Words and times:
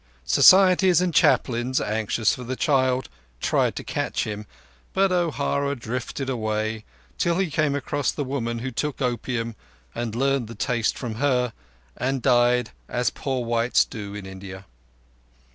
Societies 0.25 0.99
and 0.99 1.13
chaplains, 1.13 1.79
anxious 1.79 2.33
for 2.33 2.43
the 2.43 2.55
child, 2.55 3.07
tried 3.39 3.75
to 3.75 3.83
catch 3.83 4.23
him, 4.23 4.47
but 4.93 5.11
O'Hara 5.11 5.75
drifted 5.75 6.27
away, 6.27 6.85
till 7.19 7.37
he 7.37 7.51
came 7.51 7.75
across 7.75 8.09
the 8.11 8.23
woman 8.23 8.57
who 8.65 8.71
took 8.71 8.99
opium 8.99 9.55
and 9.93 10.15
learned 10.15 10.47
the 10.47 10.55
taste 10.55 10.97
from 10.97 11.17
her, 11.21 11.53
and 11.95 12.23
died 12.23 12.71
as 12.89 13.11
poor 13.11 13.45
whites 13.45 13.85
die 13.85 14.17
in 14.17 14.25
India. 14.25 14.65